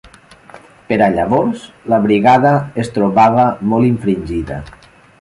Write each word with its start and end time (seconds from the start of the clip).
Per 0.91 0.97
a 1.07 1.09
llavors 1.15 1.67
la 1.95 2.01
brigada 2.07 2.57
es 2.85 2.93
trobava 2.99 3.49
molt 3.75 3.95
infringida. 3.95 4.63